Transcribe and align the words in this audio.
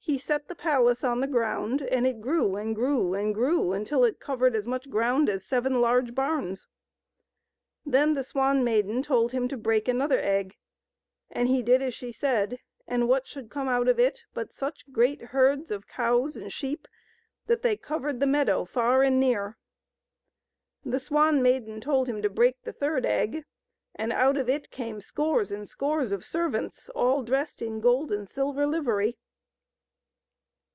He 0.00 0.16
set 0.16 0.48
the 0.48 0.54
palace 0.54 1.04
on 1.04 1.20
the 1.20 1.26
ground, 1.26 1.82
and 1.82 2.06
it 2.06 2.22
grew 2.22 2.56
and 2.56 2.74
grew 2.74 3.12
and 3.12 3.34
grew 3.34 3.74
until 3.74 4.04
it 4.04 4.18
covered 4.20 4.56
as 4.56 4.66
much 4.66 4.88
ground 4.88 5.28
as 5.28 5.44
seven 5.44 5.82
large 5.82 6.14
bams. 6.14 6.66
Then 7.84 8.14
the 8.14 8.24
Swan 8.24 8.64
Maiden 8.64 9.02
told 9.02 9.32
him 9.32 9.48
to 9.48 9.56
break 9.58 9.86
another 9.86 10.18
egg, 10.18 10.56
and 11.30 11.46
he 11.46 11.62
did 11.62 11.82
as 11.82 11.92
she 11.92 12.10
said, 12.10 12.58
and 12.86 13.06
what 13.06 13.26
should 13.26 13.50
come 13.50 13.68
out 13.68 13.86
of 13.86 14.00
it 14.00 14.24
but 14.32 14.50
such 14.50 14.90
great 14.90 15.24
herds 15.24 15.70
of 15.70 15.86
cows 15.86 16.38
and 16.38 16.50
sheep 16.50 16.88
that 17.46 17.60
they 17.60 17.76
covered 17.76 18.18
the 18.18 18.26
meadow 18.26 18.64
far 18.64 19.02
and 19.02 19.20
near. 19.20 19.58
The 20.86 21.00
Swan 21.00 21.42
Maiden 21.42 21.82
told 21.82 22.08
him 22.08 22.22
to 22.22 22.30
break 22.30 22.62
the 22.62 22.72
third 22.72 23.04
egg, 23.04 23.44
and 23.94 24.10
out 24.10 24.38
of 24.38 24.48
it 24.48 24.70
came 24.70 25.02
scores 25.02 25.52
and 25.52 25.68
scores 25.68 26.12
of 26.12 26.24
servants 26.24 26.88
all 26.94 27.22
dressed 27.22 27.60
in 27.60 27.80
gold 27.80 28.10
and 28.10 28.26
silver 28.26 28.66
livery. 28.66 29.18